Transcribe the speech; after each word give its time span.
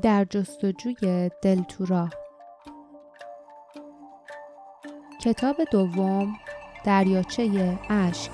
در 0.00 0.24
جستجوی 0.24 1.30
دلتورا 1.42 2.08
کتاب 5.24 5.56
دوم 5.70 6.36
دریاچه 6.84 7.78
اشک. 7.90 8.30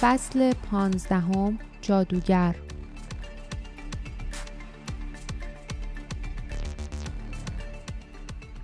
فصل 0.00 0.52
پانزدهم 0.52 1.58
جادوگر. 1.80 2.54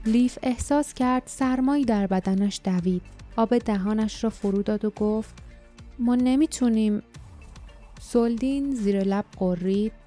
لیف 0.06 0.38
احساس 0.42 0.94
کرد 0.94 1.22
سرمایی 1.26 1.84
در 1.84 2.06
بدنش 2.06 2.60
دوید. 2.64 3.02
آب 3.36 3.58
دهانش 3.58 4.24
را 4.24 4.30
فرو 4.30 4.62
داد 4.62 4.84
و 4.84 4.90
گفت 4.90 5.34
ما 5.98 6.14
نمی‌تونیم. 6.14 7.02
سلدین 8.00 8.74
زیر 8.74 9.04
لب 9.04 9.24
قرید. 9.38 9.99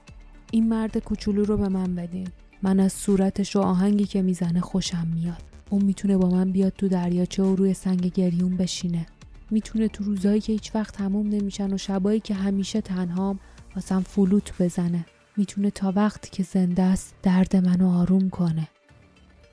این 0.53 0.69
مرد 0.69 0.97
کوچولو 0.97 1.45
رو 1.45 1.57
به 1.57 1.69
من 1.69 1.95
بدین 1.95 2.27
من 2.61 2.79
از 2.79 2.93
صورتش 2.93 3.55
و 3.55 3.59
آهنگی 3.59 4.05
که 4.05 4.21
می‌زنه 4.21 4.61
خوشم 4.61 5.07
میاد. 5.15 5.41
اون 5.69 5.85
می‌تونه 5.85 6.17
با 6.17 6.29
من 6.29 6.51
بیاد 6.51 6.73
تو 6.77 6.87
دریاچه 6.87 7.43
و 7.43 7.55
روی 7.55 7.73
سنگ 7.73 8.13
گریون 8.13 8.57
بشینه. 8.57 9.05
می‌تونه 9.51 9.87
تو 9.87 10.03
روزایی 10.03 10.41
که 10.41 10.53
هیچ 10.53 10.75
وقت 10.75 10.93
تموم 10.93 11.27
نمیشن 11.27 11.73
و 11.73 11.77
شبایی 11.77 12.19
که 12.19 12.33
همیشه 12.33 12.81
تنهام 12.81 13.39
واسم 13.75 14.01
فلوت 14.01 14.61
بزنه. 14.61 15.05
می‌تونه 15.37 15.71
تا 15.71 15.93
وقتی 15.95 16.29
که 16.29 16.43
زنده 16.43 16.83
است 16.83 17.13
درد 17.23 17.55
منو 17.55 17.89
آروم 17.89 18.29
کنه. 18.29 18.67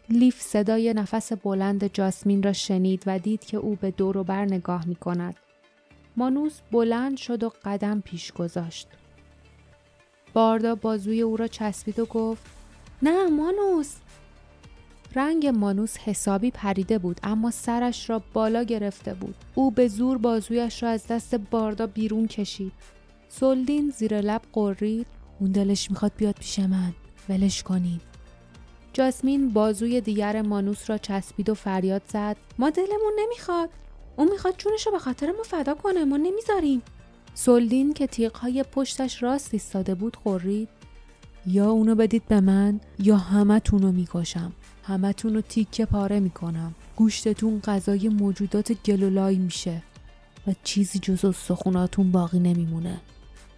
لیف 0.09 0.41
صدای 0.41 0.95
نفس 0.95 1.33
بلند 1.33 1.93
جاسمین 1.93 2.43
را 2.43 2.53
شنید 2.53 3.03
و 3.07 3.19
دید 3.19 3.45
که 3.45 3.57
او 3.57 3.77
به 3.81 3.91
دور 3.91 4.17
و 4.17 4.25
بر 4.25 4.45
نگاه 4.45 4.87
می 4.87 4.95
کند. 4.95 5.37
مانوس 6.17 6.61
بلند 6.73 7.17
شد 7.17 7.45
و 7.45 7.53
قدم 7.65 8.01
پیش 8.01 8.33
گذاشت. 8.33 8.89
باردا 10.33 10.75
بازوی 10.75 11.23
او 11.23 11.37
را 11.37 11.47
چسبید 11.49 11.99
و 11.99 12.07
گفت 12.07 12.43
نه 13.03 13.27
مانوس. 13.27 13.95
رنگ 15.15 15.47
مانوس 15.47 15.97
حسابی 15.97 16.51
پریده 16.51 16.99
بود 16.99 17.21
اما 17.23 17.51
سرش 17.51 18.11
را 18.11 18.23
بالا 18.33 18.63
گرفته 18.63 19.15
بود. 19.15 19.35
او 19.55 19.71
به 19.71 19.89
زور 19.89 20.19
بازویش 20.19 20.83
را 20.83 20.89
از 20.89 21.07
دست 21.07 21.35
باردا 21.35 21.87
بیرون 21.87 22.27
کشید. 22.27 22.73
سلدین 23.29 23.91
زیر 23.91 24.21
لب 24.21 24.43
قرید 24.53 25.07
اون 25.41 25.53
دلش 25.53 25.91
می‌خواد 25.91 26.13
بیاد 26.17 26.35
پیش 26.35 26.59
من 26.59 26.93
ولش 27.29 27.63
کنید. 27.63 28.01
جاسمین 28.93 29.51
بازوی 29.51 30.01
دیگر 30.01 30.43
مانوس 30.43 30.91
را 30.91 30.99
چسبید 30.99 31.51
و 31.51 31.55
فریاد 31.55 32.03
زد 32.09 32.37
ما 32.59 32.71
دلمون 32.71 33.13
نمی‌خواد. 33.19 33.71
اون 34.17 34.29
می‌خواد 34.31 34.57
چونش 34.57 34.87
رو 34.87 34.93
به 34.93 34.99
خاطر 34.99 35.33
ما 35.33 35.43
فدا 35.43 35.75
کنه 35.75 36.05
ما 36.05 36.17
نمی‌ذاریم. 36.17 36.83
سلدین 37.35 37.93
که 37.93 38.07
تیغهای 38.07 38.63
پشتش 38.73 39.23
راست 39.23 39.49
ایستاده 39.53 39.95
بود 39.95 40.17
خورید. 40.17 40.69
یا 41.47 41.71
اونو 41.71 41.95
بدید 41.95 42.29
به 42.29 42.41
من 42.41 42.81
یا 42.99 43.17
همتون 43.17 43.83
رو 43.83 43.93
می‌کشم. 43.93 44.53
همتون 44.83 45.35
رو 45.35 45.41
تیکه 45.41 45.87
پاره 45.87 46.21
می‌کنم. 46.21 46.75
گوشتتون 46.97 47.61
غذای 47.61 48.09
موجودات 48.09 48.73
گلولای 48.73 49.37
میشه 49.37 49.83
و 50.47 50.53
چیزی 50.65 50.99
جز 50.99 51.25
استخوناتون 51.25 52.13
باقی 52.13 52.39
نمیمونه. 52.39 53.01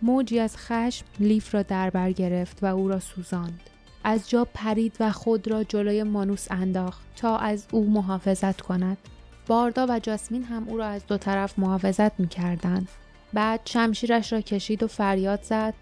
موجی 0.03 0.39
از 0.39 0.57
خشم 0.57 1.07
لیف 1.21 1.55
را 1.55 1.63
در 1.63 1.91
بر 1.91 2.13
گرفت 2.13 2.63
و 2.63 2.67
او 2.67 2.89
را 2.89 3.01
سوزاند. 3.01 3.61
از 4.05 4.31
جا 4.31 4.47
پرید 4.55 4.97
و 5.01 5.13
خود 5.13 5.49
را 5.49 5.65
جلوی 5.65 6.03
مانوس 6.03 6.47
انداخت 6.51 7.03
تا 7.17 7.37
از 7.37 7.65
او 7.73 7.91
محافظت 7.91 8.61
کند. 8.61 8.99
باردا 9.47 9.87
و 9.89 9.99
جاسمین 9.99 10.45
هم 10.45 10.69
او 10.69 10.77
را 10.77 10.87
از 10.87 11.07
دو 11.07 11.19
طرف 11.19 11.59
محافظت 11.59 12.21
می‌کردند. 12.21 12.89
بعد 13.35 13.61
شمشیرش 13.65 14.33
را 14.33 14.41
کشید 14.41 14.83
و 14.83 14.87
فریاد 14.87 15.43
زد. 15.43 15.75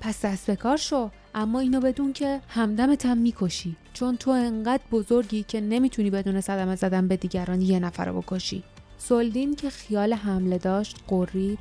پس 0.00 0.24
دست 0.24 0.46
به 0.46 0.56
کار 0.56 0.76
شو 0.76 1.10
اما 1.34 1.60
اینو 1.60 1.80
بدون 1.80 2.12
که 2.12 2.40
همدمت 2.48 3.06
هم 3.06 3.18
می‌کشی. 3.18 3.76
چون 3.92 4.16
تو 4.16 4.30
انقدر 4.30 4.82
بزرگی 4.92 5.42
که 5.42 5.60
نمی‌تونی 5.60 6.10
بدون 6.10 6.40
صدمه 6.40 6.76
زدن 6.76 7.08
به 7.08 7.16
دیگران 7.16 7.60
یه 7.60 7.78
نفر 7.78 8.04
رو 8.04 8.22
بکشی. 8.22 8.62
سلدین 8.98 9.54
که 9.54 9.70
خیال 9.70 10.12
حمله 10.12 10.58
داشت 10.58 10.96
قرید 11.08 11.58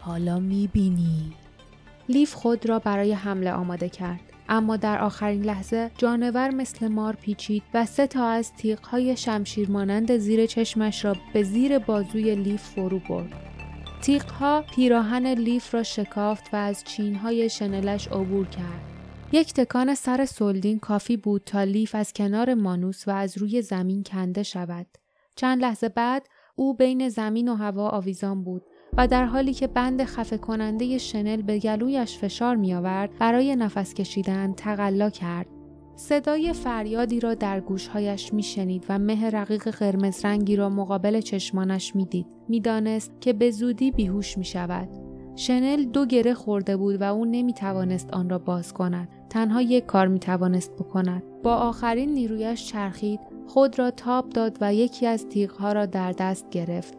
حالا 0.00 0.38
می‌بینی. 0.38 1.32
لیف 2.08 2.34
خود 2.34 2.68
را 2.68 2.78
برای 2.78 3.12
حمله 3.12 3.52
آماده 3.52 3.88
کرد. 3.88 4.20
اما 4.48 4.76
در 4.76 4.98
آخرین 4.98 5.42
لحظه 5.42 5.90
جانور 5.98 6.50
مثل 6.50 6.88
مار 6.88 7.16
پیچید 7.16 7.62
و 7.74 7.86
سه 7.86 8.06
تا 8.06 8.28
از 8.28 8.52
تیغهای 8.52 9.16
شمشیر 9.16 9.70
مانند 9.70 10.16
زیر 10.16 10.46
چشمش 10.46 11.04
را 11.04 11.16
به 11.32 11.42
زیر 11.42 11.78
بازوی 11.78 12.34
لیف 12.34 12.62
فرو 12.62 12.98
برد. 12.98 13.45
تیغها 14.06 14.64
پیراهن 14.74 15.26
لیف 15.26 15.74
را 15.74 15.82
شکافت 15.82 16.54
و 16.54 16.56
از 16.56 16.84
چینهای 16.84 17.50
شنلش 17.50 18.08
عبور 18.08 18.46
کرد. 18.46 18.80
یک 19.32 19.52
تکان 19.52 19.94
سر 19.94 20.24
سلدین 20.24 20.78
کافی 20.78 21.16
بود 21.16 21.42
تا 21.46 21.64
لیف 21.64 21.94
از 21.94 22.12
کنار 22.12 22.54
مانوس 22.54 23.08
و 23.08 23.10
از 23.10 23.38
روی 23.38 23.62
زمین 23.62 24.02
کنده 24.02 24.42
شود. 24.42 24.86
چند 25.36 25.62
لحظه 25.62 25.88
بعد 25.88 26.26
او 26.56 26.74
بین 26.74 27.08
زمین 27.08 27.48
و 27.48 27.54
هوا 27.54 27.88
آویزان 27.88 28.44
بود 28.44 28.62
و 28.96 29.06
در 29.06 29.24
حالی 29.24 29.54
که 29.54 29.66
بند 29.66 30.04
خفه 30.04 30.38
کننده 30.38 30.98
شنل 30.98 31.42
به 31.42 31.58
گلویش 31.58 32.18
فشار 32.18 32.56
می 32.56 32.74
آورد 32.74 33.18
برای 33.18 33.56
نفس 33.56 33.94
کشیدن 33.94 34.52
تقلا 34.52 35.10
کرد. 35.10 35.46
صدای 35.96 36.52
فریادی 36.52 37.20
را 37.20 37.34
در 37.34 37.60
گوشهایش 37.60 38.32
می 38.32 38.42
شنید 38.42 38.86
و 38.88 38.98
مه 38.98 39.30
رقیق 39.30 39.70
قرمز 39.70 40.24
رنگی 40.24 40.56
را 40.56 40.68
مقابل 40.68 41.20
چشمانش 41.20 41.96
می 41.96 42.04
دید. 42.04 42.26
می 42.48 42.60
دانست 42.60 43.12
که 43.20 43.32
به 43.32 43.50
زودی 43.50 43.90
بیهوش 43.90 44.38
می 44.38 44.44
شود. 44.44 44.88
شنل 45.36 45.84
دو 45.84 46.06
گره 46.06 46.34
خورده 46.34 46.76
بود 46.76 47.00
و 47.00 47.04
او 47.04 47.24
نمی 47.24 47.52
توانست 47.52 48.14
آن 48.14 48.30
را 48.30 48.38
باز 48.38 48.72
کند. 48.72 49.08
تنها 49.30 49.62
یک 49.62 49.86
کار 49.86 50.06
می 50.06 50.18
توانست 50.18 50.72
بکند. 50.72 51.22
با 51.42 51.54
آخرین 51.54 52.14
نیرویش 52.14 52.66
چرخید 52.66 53.20
خود 53.46 53.78
را 53.78 53.90
تاب 53.90 54.28
داد 54.30 54.58
و 54.60 54.74
یکی 54.74 55.06
از 55.06 55.28
تیغها 55.28 55.72
را 55.72 55.86
در 55.86 56.12
دست 56.12 56.50
گرفت. 56.50 56.94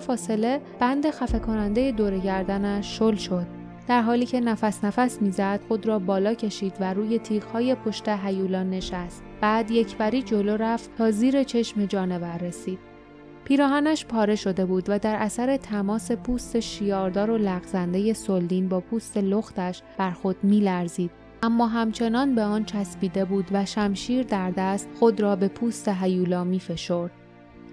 فاصله 0.00 0.60
بند 0.80 1.10
خفه 1.10 1.38
کننده 1.38 1.92
دور 1.92 2.18
گردنش 2.18 2.98
شل 2.98 3.14
شد 3.14 3.61
در 3.88 4.02
حالی 4.02 4.26
که 4.26 4.40
نفس 4.40 4.84
نفس 4.84 5.22
می‌زد 5.22 5.60
خود 5.68 5.86
را 5.86 5.98
بالا 5.98 6.34
کشید 6.34 6.72
و 6.80 6.94
روی 6.94 7.18
تیغهای 7.18 7.74
پشت 7.74 8.08
هیولا 8.08 8.62
نشست. 8.62 9.22
بعد 9.40 9.70
یکبری 9.70 10.22
جلو 10.22 10.56
رفت 10.56 10.90
تا 10.98 11.10
زیر 11.10 11.42
چشم 11.42 11.86
جانور 11.86 12.38
رسید. 12.38 12.78
پیراهنش 13.44 14.06
پاره 14.06 14.36
شده 14.36 14.64
بود 14.64 14.84
و 14.88 14.98
در 14.98 15.16
اثر 15.16 15.56
تماس 15.56 16.12
پوست 16.12 16.60
شیاردار 16.60 17.30
و 17.30 17.38
لغزنده 17.38 18.12
سلدین 18.12 18.68
با 18.68 18.80
پوست 18.80 19.16
لختش 19.16 19.82
بر 19.98 20.10
خود 20.10 20.36
میلرزید. 20.42 21.10
اما 21.42 21.66
همچنان 21.66 22.34
به 22.34 22.42
آن 22.42 22.64
چسبیده 22.64 23.24
بود 23.24 23.46
و 23.52 23.64
شمشیر 23.64 24.22
در 24.22 24.50
دست 24.50 24.88
خود 24.98 25.20
را 25.20 25.36
به 25.36 25.48
پوست 25.48 25.88
هیولا 25.88 26.44
میفشرد. 26.44 27.10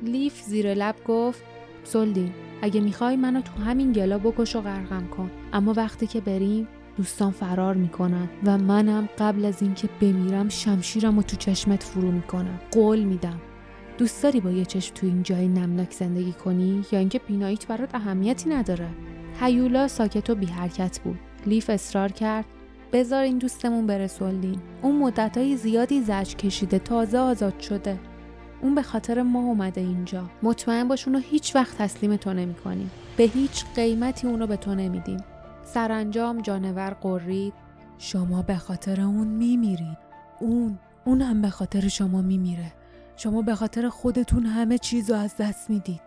لیف 0.04 0.42
زیر 0.42 0.74
لب 0.74 0.96
گفت 1.08 1.44
سلدین 1.84 2.32
اگه 2.62 2.82
می‌خوای 2.82 3.16
منو 3.16 3.42
تو 3.42 3.64
همین 3.64 3.92
گلا 3.92 4.18
بکش 4.18 4.56
و 4.56 4.62
غرقم 4.62 5.08
کن. 5.08 5.32
اما 5.54 5.74
وقتی 5.74 6.08
که 6.08 6.22
بریم 6.22 6.68
دوستان 6.98 7.32
فرار 7.32 7.76
می‌کنن 7.76 8.30
و 8.46 8.58
منم 8.58 9.10
قبل 9.20 9.46
از 9.46 9.62
اینکه 9.62 9.90
بمیرم 10.02 10.50
شمشیرم 10.50 11.18
و 11.18 11.22
تو 11.22 11.38
چشمت 11.38 11.84
فرو 11.84 12.12
می‌کنم. 12.12 12.60
قول 12.72 13.00
میدم. 13.00 13.42
دوست 13.98 14.24
داری 14.24 14.40
با 14.40 14.52
یه 14.52 14.66
چشم 14.66 14.94
تو 14.94 15.08
این 15.08 15.24
جای 15.24 15.48
نمناک 15.48 15.92
زندگی 15.92 16.32
کنی 16.32 16.86
یا 16.92 17.00
اینکه 17.00 17.20
بیناییت 17.20 17.68
برات 17.68 17.96
اهمیتی 17.96 18.50
نداره؟ 18.50 18.90
هیولا 19.40 19.88
ساکت 19.88 20.30
و 20.30 20.36
بی 20.36 20.46
حرکت 20.46 21.00
بود. 21.00 21.20
لیف 21.46 21.70
اصرار 21.70 22.12
کرد. 22.12 22.46
بذار 22.94 23.24
این 23.24 23.38
دوستمون 23.38 23.88
بره 23.88 24.08
سلدین 24.08 24.60
اون 24.82 24.96
مدتهای 24.96 25.58
زیادی 25.58 26.02
زج 26.02 26.36
کشیده 26.36 26.80
تازه 26.80 27.18
آزاد 27.18 27.60
شده. 27.60 28.00
اون 28.62 28.76
به 28.76 28.82
خاطر 28.82 29.22
ما 29.22 29.40
اومده 29.40 29.82
اینجا. 29.82 30.30
مطمئن 30.44 30.88
باش 30.88 31.08
اونو 31.08 31.20
هیچ 31.20 31.56
وقت 31.56 31.78
تسلیم 31.78 32.16
تو 32.16 32.34
نمی 32.34 32.54
کنیم. 32.54 32.92
به 33.18 33.24
هیچ 33.24 33.66
قیمتی 33.76 34.28
اونو 34.28 34.48
به 34.48 34.58
تو 34.58 34.76
نمیدیم. 34.76 35.24
سرانجام 35.64 36.42
جانور 36.42 36.90
قرید 36.90 37.54
شما 37.98 38.42
به 38.42 38.56
خاطر 38.56 39.02
اون 39.02 39.28
میمیرید 39.28 39.98
اون 40.40 40.80
اون 41.06 41.22
هم 41.22 41.42
به 41.42 41.50
خاطر 41.50 41.88
شما 41.88 42.22
میمیره. 42.22 42.74
شما 43.16 43.42
به 43.42 43.56
خاطر 43.56 43.90
خودتون 43.90 44.46
همه 44.46 44.78
چیز 44.78 45.10
رو 45.12 45.18
از 45.18 45.38
دست 45.40 45.70
می‌دید. 45.70 46.02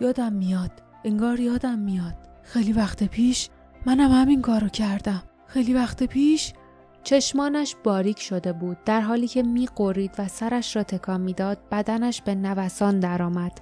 یادم 0.00 0.32
میاد. 0.32 0.70
انگار 1.04 1.40
یادم 1.40 1.78
میاد. 1.78 2.16
خیلی 2.42 2.72
وقت 2.72 3.04
پیش 3.04 3.48
منم 3.86 4.10
همین 4.10 4.42
کارو 4.42 4.68
کردم. 4.68 5.22
خیلی 5.46 5.74
وقت 5.74 6.02
پیش 6.02 6.52
چشمانش 7.02 7.76
باریک 7.84 8.20
شده 8.20 8.52
بود 8.52 8.76
در 8.84 9.00
حالی 9.00 9.28
که 9.28 9.42
می 9.42 9.68
قرید 9.76 10.14
و 10.18 10.28
سرش 10.28 10.76
را 10.76 10.82
تکان 10.82 11.20
می‌داد 11.20 11.58
بدنش 11.70 12.22
به 12.22 12.34
نوسان 12.34 13.00
درآمد. 13.00 13.60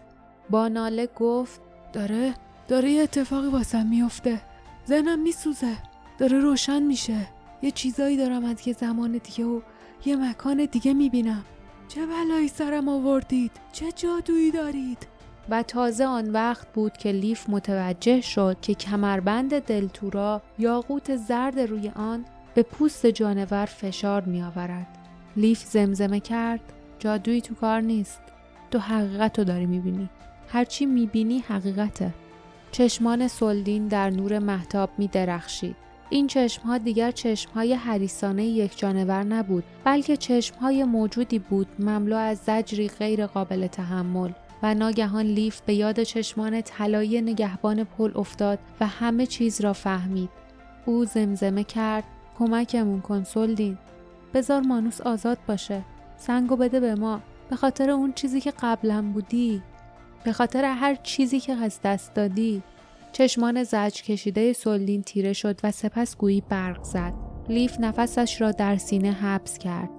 با 0.51 0.69
ناله 0.69 1.09
گفت 1.17 1.61
داره 1.93 2.35
داره 2.69 2.91
یه 2.91 3.03
اتفاقی 3.03 3.49
واسم 3.49 3.87
میفته 3.87 4.41
زنم 4.85 5.19
میسوزه. 5.19 5.77
داره 6.19 6.39
روشن 6.39 6.83
میشه. 6.83 7.27
یه 7.63 7.71
چیزایی 7.71 8.17
دارم 8.17 8.45
از 8.45 8.69
یه 8.69 8.75
زمان 8.75 9.13
دیگه 9.13 9.45
و 9.45 9.61
یه 10.05 10.17
مکان 10.17 10.65
دیگه 10.65 10.95
می‌بینم. 10.95 11.45
چه 11.89 12.07
بلایی 12.07 12.49
سرم 12.49 12.89
آوردید؟ 12.89 13.51
چه 13.73 13.93
جادویی 13.93 14.51
دارید؟ 14.51 15.07
و 15.51 15.63
تازه 15.63 16.05
آن 16.05 16.31
وقت 16.31 16.73
بود 16.73 16.97
که 16.97 17.13
لیف 17.13 17.49
متوجه 17.49 18.21
شد 18.21 18.57
که 18.63 18.75
کمربند 18.75 19.59
دلتورا 19.59 20.43
یاقوت 20.59 21.17
زرد 21.17 21.61
روی 21.61 21.89
آن 21.89 22.25
به 22.59 22.63
پوست 22.63 23.07
جانور 23.07 23.67
فشار 23.67 24.25
می 24.25 24.43
آورد. 24.43 24.87
لیف 25.37 25.65
زمزمه 25.65 26.21
کرد 26.21 26.61
جادویی 26.99 27.41
تو 27.41 27.55
کار 27.55 27.81
نیست. 27.81 28.21
تو 28.71 28.79
حقیقت 28.79 29.39
رو 29.39 29.45
داری 29.45 29.67
می‌بینی. 29.67 30.09
هرچی 30.49 30.87
می‌بینی 30.87 31.39
حقیقته. 31.39 32.15
چشمان 32.73 33.29
سلدین 33.29 33.89
در 33.89 34.11
نور 34.11 34.39
محتاب 34.39 34.91
می 34.99 35.07
درخشید. 35.07 35.77
این 36.11 36.27
چشمها 36.27 36.79
دیگر 36.79 37.11
چشمهای 37.11 37.75
حریسانه 37.75 38.45
یک 38.45 38.79
جانور 38.79 39.23
نبود 39.23 39.65
بلکه 39.85 40.17
چشمهای 40.17 40.85
موجودی 40.85 41.39
بود 41.39 41.69
مملو 41.79 42.17
از 42.17 42.39
زجری 42.39 42.89
غیر 42.89 43.27
قابل 43.27 43.67
تحمل 43.67 44.31
و 44.63 44.75
ناگهان 44.75 45.27
لیف 45.27 45.61
به 45.61 45.75
یاد 45.75 46.03
چشمان 46.03 46.63
طلایی 46.63 47.23
نگهبان 47.23 47.85
پل 47.85 48.13
افتاد 48.15 48.59
و 48.81 48.87
همه 48.87 49.27
چیز 49.27 49.61
را 49.61 49.73
فهمید. 49.73 50.31
او 50.87 51.05
زمزمه 51.05 51.65
کرد 51.65 52.05
کمکمون 52.39 53.01
کن 53.01 53.25
سلدین. 53.25 53.79
بزار 54.35 54.61
مانوس 54.61 55.01
آزاد 55.01 55.39
باشه. 55.49 55.83
سنگو 56.17 56.57
بده 56.57 56.81
به 56.81 56.95
ما. 56.95 57.21
به 57.51 57.57
خاطر 57.57 57.91
اون 57.91 58.13
چیزی 58.13 58.41
که 58.41 58.53
قبلا 58.63 59.05
بودی. 59.15 59.63
به 60.25 60.33
خاطر 60.33 60.65
هر 60.65 60.95
چیزی 60.95 61.41
که 61.41 61.53
از 61.53 61.79
دست 61.85 62.15
دادی. 62.15 62.63
چشمان 63.13 63.63
زج 63.65 64.03
کشیده 64.03 64.53
سلدین 64.53 65.03
تیره 65.03 65.33
شد 65.33 65.61
و 65.65 65.71
سپس 65.71 66.17
گویی 66.17 66.43
برق 66.49 66.83
زد. 66.83 67.13
لیف 67.49 67.81
نفسش 67.81 68.41
را 68.41 68.53
در 68.53 68.77
سینه 68.77 69.13
حبس 69.13 69.59
کرد. 69.59 69.91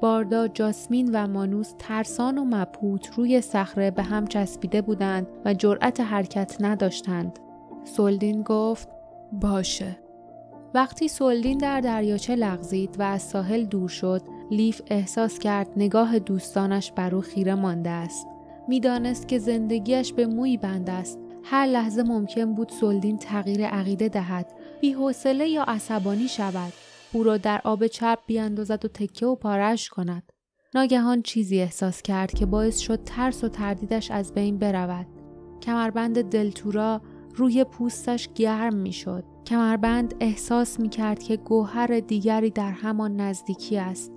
باردا، 0.00 0.48
جاسمین 0.48 1.10
و 1.12 1.26
مانوس 1.26 1.72
ترسان 1.78 2.38
و 2.38 2.44
مبهوت 2.44 3.14
روی 3.16 3.40
صخره 3.40 3.90
به 3.90 4.02
هم 4.02 4.26
چسبیده 4.26 4.82
بودند 4.82 5.26
و 5.44 5.54
جرأت 5.54 6.00
حرکت 6.00 6.56
نداشتند. 6.60 7.38
سلدین 7.84 8.42
گفت 8.42 8.88
باشه. 9.32 10.03
وقتی 10.74 11.08
سلدین 11.08 11.58
در 11.58 11.80
دریاچه 11.80 12.34
لغزید 12.34 12.96
و 12.98 13.02
از 13.02 13.22
ساحل 13.22 13.64
دور 13.64 13.88
شد، 13.88 14.22
لیف 14.50 14.82
احساس 14.86 15.38
کرد 15.38 15.70
نگاه 15.76 16.18
دوستانش 16.18 16.92
بر 16.92 17.14
او 17.14 17.20
خیره 17.20 17.54
مانده 17.54 17.90
است. 17.90 18.26
می‌دانست 18.68 19.28
که 19.28 19.38
زندگیش 19.38 20.12
به 20.12 20.26
موی 20.26 20.56
بند 20.56 20.90
است. 20.90 21.18
هر 21.44 21.66
لحظه 21.66 22.02
ممکن 22.02 22.54
بود 22.54 22.68
سلدین 22.68 23.18
تغییر 23.18 23.66
عقیده 23.66 24.08
دهد، 24.08 24.52
بیحوصله 24.80 25.48
یا 25.48 25.62
عصبانی 25.62 26.28
شود. 26.28 26.72
او 27.12 27.22
را 27.22 27.36
در 27.36 27.60
آب 27.64 27.86
چپ 27.86 28.18
بیاندازد 28.26 28.84
و 28.84 28.88
تکه 28.88 29.26
و 29.26 29.34
پارش 29.34 29.88
کند. 29.88 30.32
ناگهان 30.74 31.22
چیزی 31.22 31.60
احساس 31.60 32.02
کرد 32.02 32.34
که 32.34 32.46
باعث 32.46 32.78
شد 32.78 33.04
ترس 33.04 33.44
و 33.44 33.48
تردیدش 33.48 34.10
از 34.10 34.34
بین 34.34 34.58
برود. 34.58 35.06
کمربند 35.62 36.22
دلتورا 36.22 37.00
روی 37.36 37.64
پوستش 37.64 38.28
گرم 38.34 38.74
می‌شد. 38.74 39.24
کمربند 39.46 40.14
احساس 40.20 40.80
می 40.80 40.88
کرد 40.88 41.22
که 41.22 41.36
گوهر 41.36 42.00
دیگری 42.00 42.50
در 42.50 42.70
همان 42.70 43.20
نزدیکی 43.20 43.78
است. 43.78 44.12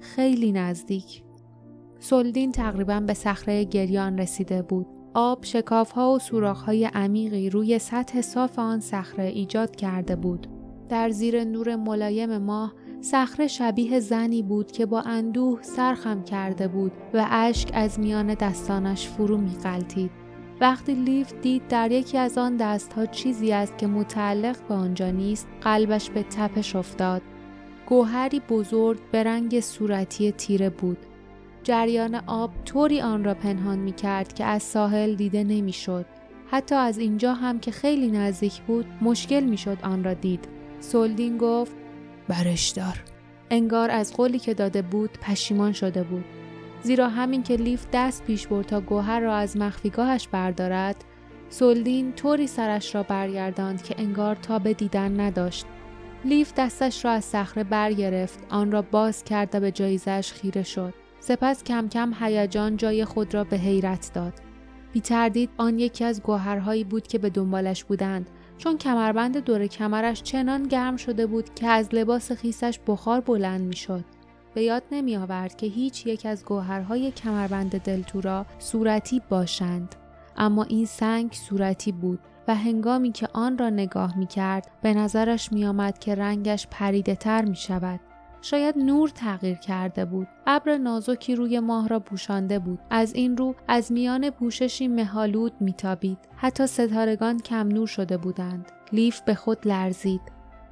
خیلی 0.00 0.52
نزدیک. 0.52 1.22
سلدین 1.98 2.52
تقریبا 2.52 3.00
به 3.00 3.14
صخره 3.14 3.64
گریان 3.64 4.18
رسیده 4.18 4.62
بود. 4.62 4.86
آب 5.14 5.44
شکاف 5.44 5.90
ها 5.90 6.12
و 6.12 6.18
سوراخ 6.18 6.62
های 6.62 6.84
عمیقی 6.84 7.50
روی 7.50 7.78
سطح 7.78 8.20
صاف 8.20 8.58
آن 8.58 8.80
صخره 8.80 9.24
ایجاد 9.24 9.76
کرده 9.76 10.16
بود. 10.16 10.46
در 10.88 11.10
زیر 11.10 11.44
نور 11.44 11.76
ملایم 11.76 12.38
ماه 12.38 12.74
صخره 13.00 13.46
شبیه 13.46 14.00
زنی 14.00 14.42
بود 14.42 14.72
که 14.72 14.86
با 14.86 15.00
اندوه 15.00 15.62
سرخم 15.62 16.22
کرده 16.22 16.68
بود 16.68 16.92
و 17.14 17.26
اشک 17.30 17.70
از 17.74 18.00
میان 18.00 18.34
دستانش 18.34 19.08
فرو 19.08 19.36
می 19.36 19.54
غلطید. 19.54 20.25
وقتی 20.60 20.94
لیف 20.94 21.32
دید 21.42 21.68
در 21.68 21.92
یکی 21.92 22.18
از 22.18 22.38
آن 22.38 22.56
دستها 22.56 23.06
چیزی 23.06 23.52
است 23.52 23.78
که 23.78 23.86
متعلق 23.86 24.56
به 24.68 24.74
آنجا 24.74 25.10
نیست 25.10 25.48
قلبش 25.60 26.10
به 26.10 26.22
تپش 26.22 26.76
افتاد 26.76 27.22
گوهری 27.86 28.40
بزرگ 28.40 28.98
به 29.12 29.22
رنگ 29.22 29.60
صورتی 29.60 30.32
تیره 30.32 30.70
بود 30.70 30.98
جریان 31.66 32.14
آب 32.14 32.50
طوری 32.64 33.00
آن 33.00 33.24
را 33.24 33.34
پنهان 33.34 33.78
می 33.78 33.92
کرد 33.92 34.32
که 34.32 34.44
از 34.44 34.62
ساحل 34.62 35.14
دیده 35.14 35.44
نمی 35.44 35.72
شد. 35.72 36.06
حتی 36.50 36.74
از 36.74 36.98
اینجا 36.98 37.34
هم 37.34 37.60
که 37.60 37.70
خیلی 37.70 38.10
نزدیک 38.10 38.62
بود 38.62 38.86
مشکل 39.02 39.40
می 39.40 39.56
شد 39.56 39.78
آن 39.82 40.04
را 40.04 40.14
دید. 40.14 40.48
سولدین 40.80 41.38
گفت 41.38 41.76
برش 42.28 42.68
دار. 42.68 43.02
انگار 43.50 43.90
از 43.90 44.16
قولی 44.16 44.38
که 44.38 44.54
داده 44.54 44.82
بود 44.82 45.10
پشیمان 45.22 45.72
شده 45.72 46.02
بود. 46.02 46.24
زیرا 46.82 47.08
همین 47.08 47.42
که 47.42 47.56
لیف 47.56 47.86
دست 47.92 48.24
پیش 48.24 48.46
برد 48.46 48.66
تا 48.66 48.80
گوهر 48.80 49.20
را 49.20 49.34
از 49.34 49.56
مخفیگاهش 49.56 50.28
بردارد 50.28 51.04
سولدین 51.48 52.12
طوری 52.12 52.46
سرش 52.46 52.94
را 52.94 53.02
برگرداند 53.02 53.82
که 53.82 53.94
انگار 53.98 54.34
تا 54.34 54.58
به 54.58 54.74
دیدن 54.74 55.20
نداشت. 55.20 55.66
لیف 56.24 56.52
دستش 56.56 57.04
را 57.04 57.10
از 57.10 57.24
صخره 57.24 57.64
برگرفت 57.64 58.38
آن 58.50 58.72
را 58.72 58.82
باز 58.82 59.24
کرد 59.24 59.54
و 59.54 59.60
به 59.60 59.70
جایزش 59.70 60.32
خیره 60.32 60.62
شد. 60.62 60.94
سپس 61.20 61.64
کم 61.64 61.88
کم 61.88 62.12
هیجان 62.20 62.76
جای 62.76 63.04
خود 63.04 63.34
را 63.34 63.44
به 63.44 63.56
حیرت 63.56 64.10
داد. 64.14 64.32
بی 64.92 65.00
تردید 65.00 65.50
آن 65.56 65.78
یکی 65.78 66.04
از 66.04 66.22
گوهرهایی 66.22 66.84
بود 66.84 67.06
که 67.06 67.18
به 67.18 67.30
دنبالش 67.30 67.84
بودند. 67.84 68.30
چون 68.58 68.78
کمربند 68.78 69.36
دور 69.38 69.66
کمرش 69.66 70.22
چنان 70.22 70.62
گرم 70.62 70.96
شده 70.96 71.26
بود 71.26 71.54
که 71.54 71.66
از 71.66 71.88
لباس 71.92 72.32
خیسش 72.32 72.80
بخار 72.86 73.20
بلند 73.20 73.60
می‌شد. 73.60 74.04
به 74.56 74.62
یاد 74.62 74.82
نمی 74.92 75.16
آورد 75.16 75.56
که 75.56 75.66
هیچ 75.66 76.06
یک 76.06 76.26
از 76.26 76.44
گوهرهای 76.44 77.10
کمربند 77.10 77.78
دلتورا 77.78 78.46
صورتی 78.58 79.22
باشند 79.28 79.94
اما 80.36 80.62
این 80.62 80.86
سنگ 80.86 81.32
صورتی 81.32 81.92
بود 81.92 82.18
و 82.48 82.54
هنگامی 82.54 83.12
که 83.12 83.28
آن 83.32 83.58
را 83.58 83.70
نگاه 83.70 84.18
می 84.18 84.26
کرد 84.26 84.70
به 84.82 84.94
نظرش 84.94 85.52
می 85.52 85.66
آمد 85.66 85.98
که 85.98 86.14
رنگش 86.14 86.66
پریده 86.70 87.14
تر 87.14 87.44
می 87.44 87.56
شود. 87.56 88.00
شاید 88.42 88.78
نور 88.78 89.08
تغییر 89.08 89.56
کرده 89.56 90.04
بود. 90.04 90.28
ابر 90.46 90.78
نازکی 90.78 91.34
روی 91.34 91.60
ماه 91.60 91.88
را 91.88 92.00
پوشانده 92.00 92.58
بود. 92.58 92.78
از 92.90 93.14
این 93.14 93.36
رو 93.36 93.54
از 93.68 93.92
میان 93.92 94.30
پوششی 94.30 94.88
مهالود 94.88 95.52
میتابید. 95.60 96.18
حتی 96.36 96.66
ستارگان 96.66 97.38
کم 97.40 97.68
نور 97.68 97.86
شده 97.86 98.16
بودند. 98.16 98.72
لیف 98.92 99.20
به 99.20 99.34
خود 99.34 99.68
لرزید. 99.68 100.20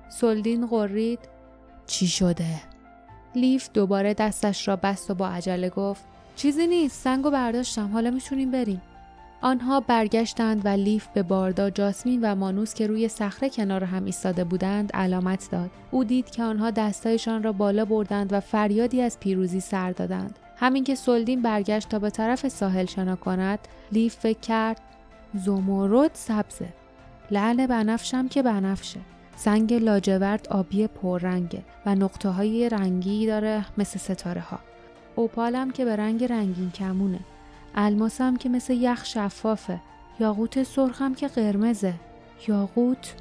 سلدین 0.08 0.66
غرید 0.66 1.18
چی 1.86 2.06
شده؟ 2.06 2.73
لیف 3.36 3.68
دوباره 3.74 4.14
دستش 4.14 4.68
را 4.68 4.76
بست 4.76 5.10
و 5.10 5.14
با 5.14 5.28
عجله 5.28 5.68
گفت 5.68 6.04
چیزی 6.36 6.66
نیست 6.66 7.02
سنگو 7.02 7.30
برداشتم 7.30 7.92
حالا 7.92 8.10
می‌تونیم 8.10 8.50
بریم. 8.50 8.82
آنها 9.42 9.80
برگشتند 9.80 10.66
و 10.66 10.68
لیف 10.68 11.08
به 11.08 11.22
باردا 11.22 11.70
جاسمین 11.70 12.20
و 12.22 12.34
مانوس 12.34 12.74
که 12.74 12.86
روی 12.86 13.08
صخره 13.08 13.50
کنار 13.50 13.84
هم 13.84 14.04
ایستاده 14.04 14.44
بودند 14.44 14.92
علامت 14.92 15.48
داد. 15.50 15.70
او 15.90 16.04
دید 16.04 16.30
که 16.30 16.42
آنها 16.42 16.70
دستایشان 16.70 17.42
را 17.42 17.52
بالا 17.52 17.84
بردند 17.84 18.32
و 18.32 18.40
فریادی 18.40 19.02
از 19.02 19.20
پیروزی 19.20 19.60
سر 19.60 19.92
دادند. 19.92 20.38
همین 20.56 20.84
که 20.84 20.94
سلدین 20.94 21.42
برگشت 21.42 21.88
تا 21.88 21.98
به 21.98 22.10
طرف 22.10 22.48
ساحل 22.48 22.86
شنا 22.86 23.16
کند 23.16 23.58
لیف 23.92 24.16
فکر 24.16 24.40
کرد 24.40 24.80
زمرد 25.34 26.10
سبزه. 26.14 26.68
لعل 27.30 27.66
بنفشم 27.66 28.28
که 28.28 28.42
بنفشه. 28.42 29.00
سنگ 29.36 29.74
لاجورد 29.74 30.48
آبی 30.50 30.86
پررنگه 30.86 31.62
و 31.86 31.94
نقطه 31.94 32.28
های 32.28 32.68
رنگی 32.68 33.26
داره 33.26 33.64
مثل 33.78 33.98
ستاره 33.98 34.40
ها. 34.40 34.58
اوپالم 35.16 35.70
که 35.70 35.84
به 35.84 35.96
رنگ 35.96 36.24
رنگین 36.24 36.70
کمونه. 36.70 37.20
الماسم 37.74 38.36
که 38.36 38.48
مثل 38.48 38.72
یخ 38.72 39.04
شفافه. 39.04 39.80
یاقوت 40.20 40.62
سرخم 40.62 41.14
که 41.14 41.28
قرمزه. 41.28 41.94
یاقوت 42.48 43.14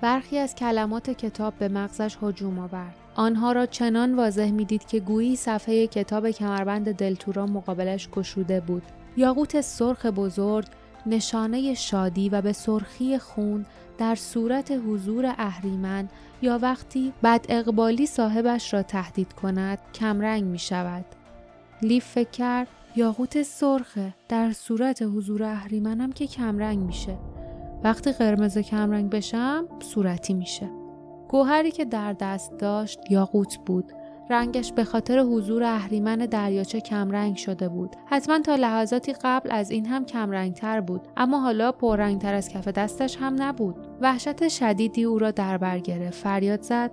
برخی 0.00 0.38
از 0.38 0.54
کلمات 0.54 1.10
کتاب 1.10 1.54
به 1.58 1.68
مغزش 1.68 2.16
هجوم 2.22 2.58
آورد. 2.58 2.94
آنها 3.14 3.52
را 3.52 3.66
چنان 3.66 4.16
واضح 4.16 4.50
می‌دید 4.50 4.86
که 4.86 5.00
گویی 5.00 5.36
صفحه 5.36 5.86
کتاب 5.86 6.30
کمربند 6.30 6.92
دلتورا 6.92 7.46
مقابلش 7.46 8.08
گشوده 8.08 8.60
بود. 8.60 8.82
یاقوت 9.16 9.60
سرخ 9.60 10.06
بزرگ 10.06 10.66
نشانه 11.06 11.74
شادی 11.74 12.28
و 12.28 12.42
به 12.42 12.52
سرخی 12.52 13.18
خون 13.18 13.66
در 13.98 14.14
صورت 14.14 14.72
حضور 14.88 15.34
اهریمن 15.38 16.08
یا 16.42 16.58
وقتی 16.62 17.12
بد 17.22 17.46
اقبالی 17.48 18.06
صاحبش 18.06 18.74
را 18.74 18.82
تهدید 18.82 19.32
کند 19.32 19.78
کمرنگ 19.94 20.44
می 20.44 20.58
شود. 20.58 21.04
لیف 21.82 22.04
فکر 22.04 22.66
یاقوت 22.96 23.42
سرخه 23.42 24.14
در 24.28 24.52
صورت 24.52 25.02
حضور 25.02 25.42
اهریمنم 25.42 26.12
که 26.12 26.26
کمرنگ 26.26 26.78
میشه. 26.78 27.18
وقتی 27.84 28.12
قرمز 28.12 28.58
کمرنگ 28.58 29.10
بشم 29.10 29.68
صورتی 29.80 30.34
میشه. 30.34 30.70
گوهری 31.28 31.70
که 31.70 31.84
در 31.84 32.12
دست 32.12 32.58
داشت 32.58 33.00
یاقوت 33.10 33.58
بود 33.66 33.92
رنگش 34.30 34.72
به 34.72 34.84
خاطر 34.84 35.18
حضور 35.18 35.62
اهریمن 35.62 36.16
دریاچه 36.16 36.80
کمرنگ 36.80 37.36
شده 37.36 37.68
بود. 37.68 37.96
حتما 38.06 38.38
تا 38.38 38.54
لحظاتی 38.54 39.14
قبل 39.24 39.52
از 39.52 39.70
این 39.70 39.86
هم 39.86 40.04
کمرنگتر 40.04 40.80
بود 40.80 41.00
اما 41.16 41.40
حالا 41.40 41.72
پررنگتر 41.72 42.34
از 42.34 42.48
کف 42.48 42.68
دستش 42.68 43.16
هم 43.16 43.42
نبود. 43.42 43.76
وحشت 44.00 44.48
شدیدی 44.48 45.04
او 45.04 45.18
را 45.18 45.30
در 45.30 45.58
بر 45.58 45.78
گرفت. 45.78 46.22
فریاد 46.22 46.62
زد. 46.62 46.90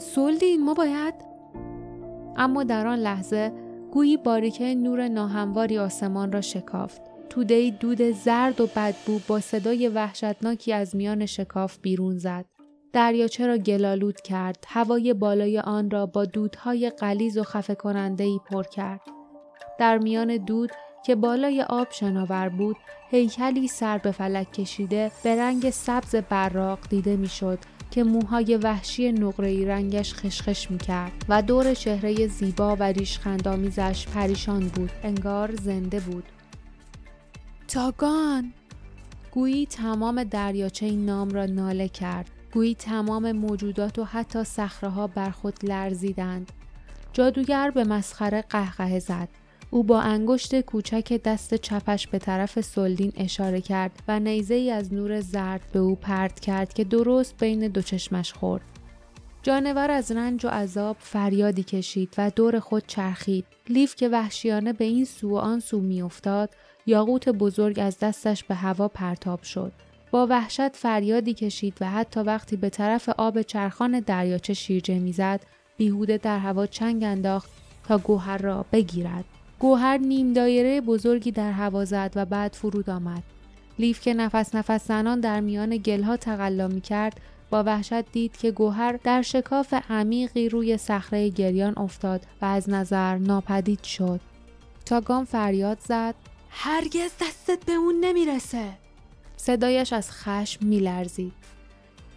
سولدین 0.00 0.64
ما 0.64 0.74
باید؟ 0.74 1.14
اما 2.36 2.64
در 2.64 2.86
آن 2.86 2.98
لحظه 2.98 3.52
گویی 3.92 4.16
باریکه 4.16 4.74
نور 4.74 5.08
ناهمواری 5.08 5.78
آسمان 5.78 6.32
را 6.32 6.40
شکافت. 6.40 7.00
توده 7.30 7.70
دود 7.70 8.02
زرد 8.02 8.60
و 8.60 8.66
بدبو 8.66 9.20
با 9.28 9.40
صدای 9.40 9.88
وحشتناکی 9.88 10.72
از 10.72 10.96
میان 10.96 11.26
شکاف 11.26 11.78
بیرون 11.82 12.18
زد. 12.18 12.44
دریاچه 12.92 13.46
را 13.46 13.58
گلالود 13.58 14.20
کرد. 14.20 14.64
هوای 14.68 15.14
بالای 15.14 15.58
آن 15.58 15.90
را 15.90 16.06
با 16.06 16.24
دودهای 16.24 16.90
قلیز 16.90 17.38
و 17.38 17.42
خفه 17.42 17.74
کننده 17.74 18.24
ای 18.24 18.40
پر 18.50 18.62
کرد. 18.62 19.00
در 19.78 19.98
میان 19.98 20.36
دود 20.36 20.70
که 21.06 21.14
بالای 21.14 21.62
آب 21.62 21.90
شناور 21.90 22.48
بود 22.48 22.76
هیکلی 23.10 23.68
سر 23.68 23.98
به 23.98 24.10
فلک 24.10 24.52
کشیده 24.52 25.10
به 25.22 25.36
رنگ 25.36 25.70
سبز 25.70 26.14
براق 26.14 26.78
دیده 26.88 27.16
می‌شد 27.16 27.58
که 27.90 28.04
موهای 28.04 28.56
وحشی 28.56 29.12
نقره‌ای 29.12 29.64
رنگش 29.64 30.14
خشخش 30.14 30.70
می‌کرد 30.70 31.12
و 31.28 31.42
دور 31.42 31.74
چهره 31.74 32.26
زیبا 32.26 32.76
و 32.76 32.82
ریشخندآمیزش 32.82 34.06
پریشان 34.06 34.60
بود. 34.60 34.90
انگار 35.02 35.54
زنده 35.54 36.00
بود. 36.00 36.24
تاگان! 37.68 38.52
گویی 39.30 39.66
تمام 39.66 40.24
دریاچه 40.24 40.86
این 40.86 41.04
نام 41.04 41.30
را 41.30 41.46
ناله 41.46 41.88
کرد. 41.88 42.30
گویی 42.52 42.74
تمام 42.74 43.32
موجودات 43.32 43.98
و 43.98 44.04
حتی 44.04 44.44
صخره 44.44 45.06
بر 45.06 45.30
خود 45.30 45.54
لرزیدند 45.62 46.52
جادوگر 47.12 47.70
به 47.70 47.84
مسخره 47.84 48.42
قهقه 48.42 48.98
زد 48.98 49.28
او 49.70 49.82
با 49.82 50.00
انگشت 50.00 50.60
کوچک 50.60 51.20
دست 51.24 51.54
چپش 51.54 52.06
به 52.06 52.18
طرف 52.18 52.60
سلدین 52.60 53.12
اشاره 53.16 53.60
کرد 53.60 54.02
و 54.08 54.20
نیزه 54.20 54.54
ای 54.54 54.70
از 54.70 54.94
نور 54.94 55.20
زرد 55.20 55.60
به 55.72 55.78
او 55.78 55.96
پرت 55.96 56.40
کرد 56.40 56.72
که 56.72 56.84
درست 56.84 57.36
بین 57.38 57.68
دو 57.68 57.82
چشمش 57.82 58.32
خورد. 58.32 58.62
جانور 59.42 59.90
از 59.90 60.12
رنج 60.12 60.46
و 60.46 60.48
عذاب 60.48 60.96
فریادی 61.00 61.62
کشید 61.62 62.14
و 62.18 62.30
دور 62.30 62.58
خود 62.60 62.82
چرخید. 62.86 63.44
لیف 63.68 63.96
که 63.96 64.08
وحشیانه 64.08 64.72
به 64.72 64.84
این 64.84 65.04
سو 65.04 65.30
و 65.30 65.36
آن 65.36 65.60
سو 65.60 65.80
میافتاد، 65.80 66.50
یاقوت 66.86 67.28
بزرگ 67.28 67.78
از 67.78 67.98
دستش 67.98 68.44
به 68.44 68.54
هوا 68.54 68.88
پرتاب 68.88 69.42
شد. 69.42 69.72
با 70.10 70.26
وحشت 70.30 70.76
فریادی 70.76 71.34
کشید 71.34 71.76
و 71.80 71.90
حتی 71.90 72.20
وقتی 72.20 72.56
به 72.56 72.70
طرف 72.70 73.08
آب 73.08 73.42
چرخان 73.42 74.00
دریاچه 74.00 74.54
شیرجه 74.54 74.98
می‌زد، 74.98 75.40
بیهوده 75.76 76.16
در 76.16 76.38
هوا 76.38 76.66
چنگ 76.66 77.04
انداخت 77.04 77.50
تا 77.84 77.98
گوهر 77.98 78.38
را 78.38 78.64
بگیرد. 78.72 79.24
گوهر 79.58 79.96
نیم 79.96 80.32
دایره 80.32 80.80
بزرگی 80.80 81.30
در 81.30 81.52
هوا 81.52 81.84
زد 81.84 82.12
و 82.14 82.24
بعد 82.24 82.52
فرود 82.54 82.90
آمد. 82.90 83.22
لیف 83.78 84.00
که 84.00 84.14
نفس 84.14 84.54
نفس 84.54 84.88
زنان 84.88 85.20
در 85.20 85.40
میان 85.40 85.76
گلها 85.76 86.16
تقلا 86.16 86.68
می 86.68 86.80
کرد 86.80 87.20
با 87.50 87.62
وحشت 87.62 88.12
دید 88.12 88.36
که 88.36 88.50
گوهر 88.50 88.98
در 89.04 89.22
شکاف 89.22 89.74
عمیقی 89.90 90.48
روی 90.48 90.76
صخره 90.76 91.28
گریان 91.28 91.78
افتاد 91.78 92.26
و 92.42 92.44
از 92.44 92.70
نظر 92.70 93.18
ناپدید 93.18 93.82
شد. 93.82 94.20
تاگام 94.86 95.24
فریاد 95.24 95.78
زد 95.80 96.14
هرگز 96.50 97.10
دستت 97.20 97.64
به 97.66 97.72
اون 97.72 97.94
نمی‌رسه. 98.00 98.64
صدایش 99.40 99.92
از 99.92 100.10
خشم 100.10 100.66
میلرزید. 100.66 101.32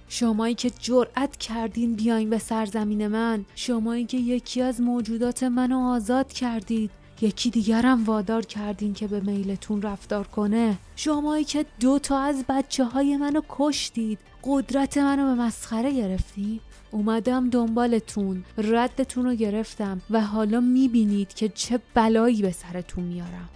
شمایی 0.08 0.56
که 0.56 0.70
جرأت 0.70 1.38
کردین 1.38 1.94
بیاین 1.94 2.30
به 2.30 2.38
سرزمین 2.38 3.08
من. 3.08 3.46
شمایی 3.56 4.06
که 4.06 4.18
یکی 4.18 4.62
از 4.62 4.82
موجودات 4.82 5.44
منو 5.44 5.80
آزاد 5.80 6.34
کردید. 6.34 6.92
یکی 7.22 7.50
دیگرم 7.50 8.04
وادار 8.04 8.46
کردین 8.46 8.94
که 8.94 9.08
به 9.08 9.20
میلتون 9.20 9.82
رفتار 9.82 10.28
کنه. 10.28 10.78
شمایی 10.96 11.44
که 11.44 11.66
دو 11.80 12.00
تا 12.00 12.20
از 12.20 12.44
بچه 12.50 12.84
های 12.84 13.18
منو 13.18 13.42
کشتید. 13.50 14.20
قدرت 14.44 14.98
منو 14.98 15.36
به 15.36 15.42
مسخره 15.42 15.94
گرفتید. 15.94 16.62
اومدم 16.92 17.50
دنبالتون. 17.50 18.44
ردتون 18.58 19.26
رو 19.26 19.34
گرفتم 19.34 20.02
و 20.10 20.22
حالا 20.22 20.60
می‌بینید 20.60 21.34
که 21.34 21.50
چه 21.50 21.80
بلایی 21.94 22.42
به 22.42 22.52
سرتون 22.52 23.04
میارم. 23.04 23.50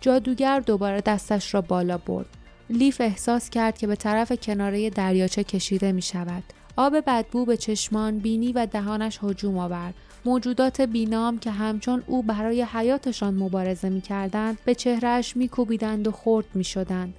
جادوگر 0.00 0.60
دوباره 0.60 1.00
دستش 1.00 1.54
را 1.54 1.60
بالا 1.60 1.98
برد. 1.98 2.26
لیف 2.70 3.00
احساس 3.00 3.50
کرد 3.50 3.78
که 3.78 3.86
به 3.86 3.96
طرف 3.96 4.32
کناره 4.32 4.90
دریاچه 4.90 5.44
کشیده 5.44 5.92
می 5.92 6.02
شود. 6.02 6.42
آب 6.76 6.96
بدبو 7.06 7.44
به 7.44 7.56
چشمان، 7.56 8.18
بینی 8.18 8.52
و 8.52 8.66
دهانش 8.66 9.18
هجوم 9.22 9.58
آورد 9.58 9.94
موجودات 10.24 10.80
بینام 10.80 11.38
که 11.38 11.50
همچون 11.50 12.02
او 12.06 12.22
برای 12.22 12.62
حیاتشان 12.62 13.34
مبارزه 13.34 13.88
می 13.88 14.00
کردند 14.00 14.58
به 14.64 14.74
چهرهش 14.74 15.36
می 15.36 15.48
کوبیدند 15.48 16.08
و 16.08 16.12
خورد 16.12 16.46
می 16.54 16.64
شدند. 16.64 17.14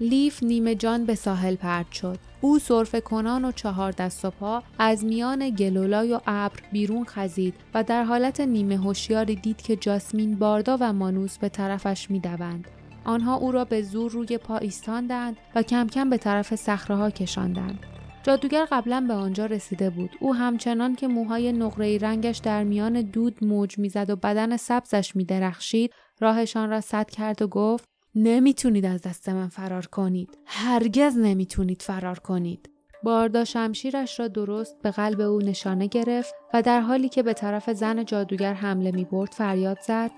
لیف 0.00 0.42
نیمه 0.42 0.74
جان 0.74 1.06
به 1.06 1.14
ساحل 1.14 1.54
پرد 1.54 1.92
شد. 1.92 2.18
او 2.40 2.58
صرف 2.58 2.94
کنان 2.94 3.44
و 3.44 3.52
چهار 3.52 3.92
دست 3.92 4.24
و 4.24 4.30
پا 4.30 4.62
از 4.78 5.04
میان 5.04 5.50
گلولای 5.50 6.12
و 6.12 6.20
ابر 6.26 6.56
بیرون 6.72 7.04
خزید 7.04 7.54
و 7.74 7.82
در 7.82 8.04
حالت 8.04 8.40
نیمه 8.40 8.76
هوشیاری 8.76 9.36
دید 9.36 9.62
که 9.62 9.76
جاسمین 9.76 10.38
باردا 10.38 10.76
و 10.80 10.92
مانوس 10.92 11.38
به 11.38 11.48
طرفش 11.48 12.10
می‌دوند. 12.10 12.68
آنها 13.04 13.34
او 13.34 13.52
را 13.52 13.64
به 13.64 13.82
زور 13.82 14.10
روی 14.10 14.38
پا 14.38 14.56
ایستاندند 14.56 15.36
و 15.54 15.62
کم 15.62 15.86
کم 15.86 16.10
به 16.10 16.16
طرف 16.16 16.54
صخره 16.54 17.10
کشاندند. 17.10 17.78
جادوگر 18.22 18.66
قبلا 18.72 19.04
به 19.08 19.14
آنجا 19.14 19.46
رسیده 19.46 19.90
بود. 19.90 20.10
او 20.20 20.34
همچنان 20.34 20.94
که 20.94 21.08
موهای 21.08 21.52
نقره 21.52 21.98
رنگش 21.98 22.38
در 22.38 22.64
میان 22.64 23.02
دود 23.02 23.44
موج 23.44 23.78
می‌زد 23.78 24.10
و 24.10 24.16
بدن 24.16 24.56
سبزش 24.56 25.16
میدرخشید 25.16 25.92
راهشان 26.20 26.70
را 26.70 26.80
سد 26.80 27.10
کرد 27.10 27.42
و 27.42 27.46
گفت 27.46 27.84
نمی‌تونید 28.14 28.86
از 28.86 29.02
دست 29.02 29.28
من 29.28 29.48
فرار 29.48 29.86
کنید. 29.86 30.38
هرگز 30.46 31.18
نمی‌تونید 31.18 31.82
فرار 31.82 32.18
کنید. 32.18 32.68
باردا 33.04 33.44
شمشیرش 33.44 34.20
را 34.20 34.28
درست 34.28 34.76
به 34.82 34.90
قلب 34.90 35.20
او 35.20 35.38
نشانه 35.38 35.86
گرفت 35.86 36.34
و 36.54 36.62
در 36.62 36.80
حالی 36.80 37.08
که 37.08 37.22
به 37.22 37.32
طرف 37.32 37.70
زن 37.70 38.04
جادوگر 38.04 38.54
حمله 38.54 38.90
می 38.90 39.04
برد 39.04 39.32
فریاد 39.32 39.78
زد. 39.86 40.10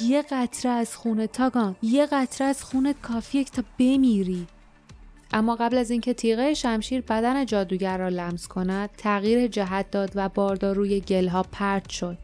یه 0.00 0.22
قطره 0.22 0.72
از 0.72 0.96
خونه 0.96 1.26
تاگان 1.26 1.76
یه 1.82 2.06
قطره 2.06 2.46
از 2.46 2.64
خونت 2.64 3.00
کافیه 3.02 3.44
تا 3.44 3.62
بمیری. 3.78 4.46
اما 5.32 5.56
قبل 5.56 5.78
از 5.78 5.90
اینکه 5.90 6.14
تیغه 6.14 6.54
شمشیر 6.54 7.00
بدن 7.00 7.46
جادوگر 7.46 7.98
را 7.98 8.08
لمس 8.08 8.48
کند 8.48 8.90
تغییر 8.96 9.46
جهت 9.46 9.90
داد 9.90 10.12
و 10.14 10.28
باردار 10.28 10.76
روی 10.76 11.00
گلها 11.00 11.42
پرت 11.52 11.88
شد. 11.88 12.18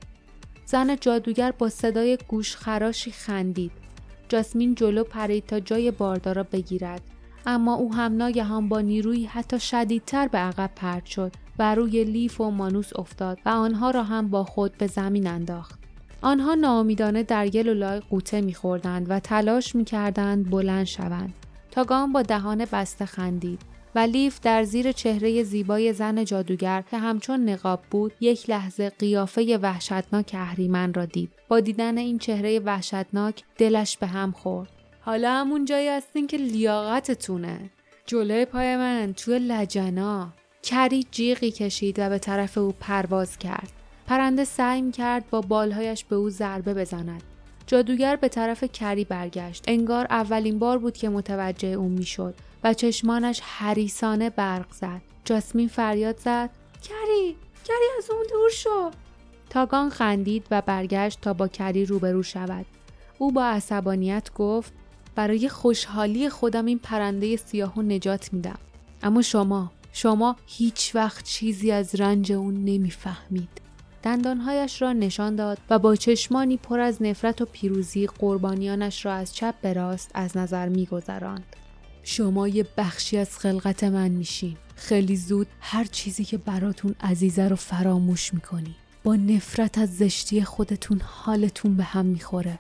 زن 0.67 0.97
جادوگر 0.97 1.51
با 1.51 1.69
صدای 1.69 2.19
گوش 2.29 2.57
خراشی 2.57 3.11
خندید. 3.11 3.73
جاسمین 4.29 4.75
جلو 4.75 5.05
پرید 5.05 5.47
تا 5.47 5.61
جای 5.61 5.91
باردار 5.91 6.35
را 6.35 6.43
بگیرد. 6.43 7.03
اما 7.47 7.75
او 7.75 7.95
هم 7.95 8.17
ناگهان 8.17 8.69
با 8.69 8.81
نیروی 8.81 9.25
حتی 9.25 9.61
شدیدتر 9.61 10.29
به 10.29 10.39
عقب 10.39 10.71
پرت 10.77 11.07
شد 11.07 11.33
و 11.59 11.75
روی 11.75 12.05
لیف 12.05 12.41
و 12.41 12.51
مانوس 12.51 12.97
افتاد 12.97 13.39
و 13.47 13.49
آنها 13.49 13.91
را 13.91 14.03
هم 14.03 14.29
با 14.29 14.45
خود 14.45 14.79
به 14.79 14.87
زمین 14.87 15.27
انداخت. 15.27 15.88
آنها 16.23 16.55
ناامیدانه 16.55 17.23
در 17.23 17.49
گل 17.49 17.69
و 17.69 17.75
لای 17.75 18.01
قوطه 18.01 18.41
میخوردند 18.41 19.11
و 19.11 19.21
تلاش 19.21 19.75
می‌کردند 19.75 20.51
بلند 20.51 20.85
شوند. 20.87 21.35
تاگان 21.71 22.13
با 22.13 22.23
دهان 22.23 22.65
بسته 22.65 23.07
خندید 23.07 23.61
و 23.95 23.99
لیف 23.99 24.41
در 24.41 24.65
زیر 24.65 24.93
چهره 24.93 25.43
زیبای 25.43 25.93
زن 25.93 26.25
جادوگر 26.25 26.85
که 26.91 26.99
همچون 26.99 27.49
نقاب 27.49 27.81
بود 27.91 28.13
یک 28.21 28.51
لحظه 28.51 28.91
قیافه 28.91 29.59
وحشتناک 29.63 30.31
اهریمن 30.35 30.95
را 30.95 31.05
دید. 31.05 31.31
با 31.49 31.61
دیدن 31.61 31.99
این 31.99 32.19
چهره 32.19 32.59
وحشتناک 32.59 33.43
دلش 33.59 33.97
به 33.97 34.07
هم 34.07 34.33
خورد. 34.33 34.69
حالا 35.01 35.33
همون 35.33 35.65
جایی 35.65 35.89
هستین 35.89 36.27
که 36.27 36.37
لیاقتتونه. 36.37 37.71
جلوی 38.07 38.45
پای 38.45 38.77
من 38.77 39.13
توی 39.17 39.39
لجنا. 39.39 40.29
کری 40.63 41.07
جیغی 41.11 41.51
کشید 41.51 41.99
و 41.99 42.09
به 42.09 42.19
طرف 42.19 42.59
او 42.59 42.75
پرواز 42.81 43.39
کرد. 43.39 43.78
پرنده 44.09 44.45
سعی 44.45 44.91
کرد 44.91 45.31
با 45.31 45.41
بالهایش 45.41 46.05
به 46.05 46.17
او 46.17 46.31
ضربه 46.31 46.75
بزند. 46.75 47.23
جادوگر 47.67 48.17
به 48.17 48.29
طرف 48.29 48.65
کری 48.65 49.05
برگشت. 49.05 49.65
انگار 49.67 50.07
اولین 50.11 50.59
بار 50.59 50.79
بود 50.79 50.97
که 50.97 51.09
متوجه 51.09 51.69
او 51.69 51.89
می‌شد 51.89 52.35
و 52.65 52.75
چشمانش 52.75 53.41
حریسانه 53.41 54.31
برق 54.31 54.73
زد. 54.73 55.01
جاسمین 55.25 55.69
فریاد 55.69 56.19
زد. 56.19 56.51
کری! 56.83 57.37
کری 57.65 57.87
از 57.99 58.11
اون 58.11 58.25
دور 58.31 58.51
شو! 58.51 58.91
تاگان 59.51 59.91
خندید 59.91 60.47
و 60.51 60.63
برگشت 60.67 61.21
تا 61.21 61.33
با 61.33 61.49
کری 61.49 61.85
روبرو 61.85 62.23
شود. 62.23 62.67
او 63.19 63.33
با 63.33 63.45
عصبانیت 63.45 64.31
گفت 64.35 64.73
برای 65.15 65.49
خوشحالی 65.49 66.29
خودم 66.29 66.67
این 66.67 66.79
پرنده 66.79 67.37
سیاهو 67.37 67.83
نجات 67.83 68.33
میدم. 68.33 68.59
اما 69.03 69.23
شما 69.23 69.73
شما 69.93 70.37
هیچ 70.47 70.95
وقت 70.95 71.25
چیزی 71.25 71.71
از 71.71 71.95
رنج 71.95 72.33
اون 72.33 72.65
نمی‌فهمید. 72.65 73.68
دندانهایش 74.03 74.83
را 74.83 74.93
نشان 74.93 75.37
داد 75.37 75.59
و 75.71 75.79
با 75.79 75.97
چشمانی 75.97 76.57
پر 76.57 76.81
از 76.81 77.03
نفرت 77.03 77.41
و 77.41 77.45
پیروزی 77.45 78.07
قربانیانش 78.07 79.07
را 79.07 79.15
از 79.15 79.35
چپ 79.35 79.55
به 79.63 79.73
راست 79.73 80.11
از 80.15 80.37
نظر 80.37 80.69
میگذراند. 80.69 81.57
شما 82.03 82.49
یه 82.49 82.67
بخشی 82.77 83.17
از 83.17 83.39
خلقت 83.39 83.85
من 83.85 84.09
میشین. 84.09 84.57
خیلی 84.77 85.17
زود 85.17 85.47
هر 85.61 85.85
چیزی 85.85 86.25
که 86.25 86.39
براتون 86.39 86.95
عزیزه 87.01 87.49
رو 87.49 87.57
فراموش 87.57 88.35
می‌کنی. 88.35 88.75
با 89.05 89.17
نفرت 89.17 89.79
از 89.79 89.97
زشتی 89.97 90.45
خودتون 90.45 91.01
حالتون 91.05 91.77
به 91.77 91.85
هم 91.85 92.07
می‌خوره. 92.07 92.59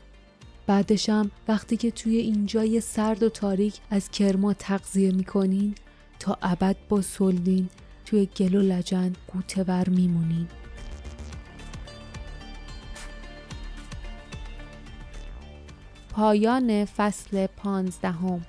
بعدشم 0.66 1.30
وقتی 1.48 1.76
که 1.76 1.90
توی 1.90 2.16
اینجای 2.16 2.80
سرد 2.80 3.22
و 3.22 3.28
تاریک 3.28 3.74
از 3.90 4.10
کرما 4.10 4.52
تغذیه 4.52 5.12
می‌کنین 5.12 5.74
تا 6.18 6.38
ابد 6.42 6.76
با 6.88 7.02
سلدین 7.02 7.68
توی 8.04 8.28
گل 8.36 8.54
و 8.54 8.62
لجن 8.62 9.12
قوتور 9.32 9.88
میمونین. 9.88 10.48
پایان 16.18 16.84
فصل 16.84 17.46
پانزدهم. 17.46 18.40